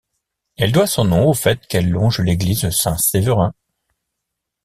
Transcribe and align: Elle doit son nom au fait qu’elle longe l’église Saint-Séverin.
Elle 0.57 0.71
doit 0.71 0.87
son 0.87 1.05
nom 1.05 1.27
au 1.29 1.35
fait 1.35 1.67
qu’elle 1.67 1.91
longe 1.91 2.21
l’église 2.21 2.67
Saint-Séverin. 2.71 3.53